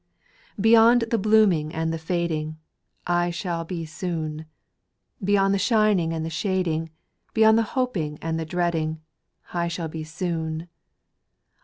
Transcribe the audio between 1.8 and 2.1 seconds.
the